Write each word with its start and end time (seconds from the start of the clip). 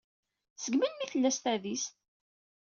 Seg 0.63 0.73
melmi 0.75 1.01
ay 1.05 1.09
tella 1.11 1.31
s 1.33 1.37
tadist? 1.39 1.95